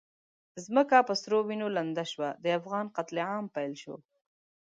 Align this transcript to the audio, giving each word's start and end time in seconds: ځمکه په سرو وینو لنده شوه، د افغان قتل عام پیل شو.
ځمکه 0.65 0.97
په 1.07 1.13
سرو 1.21 1.39
وینو 1.47 1.67
لنده 1.77 2.05
شوه، 2.11 2.29
د 2.43 2.45
افغان 2.59 2.85
قتل 2.95 3.17
عام 3.29 3.45
پیل 3.55 3.73
شو. 3.81 3.95